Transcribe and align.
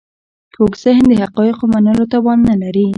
کوږ 0.55 0.71
ذهن 0.83 1.03
د 1.09 1.13
حقایقو 1.23 1.63
منلو 1.73 2.05
توان 2.13 2.39
نه 2.49 2.55
لري 2.63 2.87